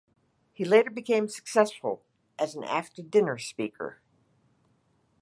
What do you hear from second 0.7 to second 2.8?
became successful as an